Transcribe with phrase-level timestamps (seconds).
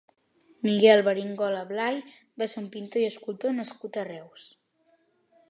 [0.67, 1.99] Miquel Beringola Blay
[2.43, 4.49] va ser un pintor i escultor nascut a Reus.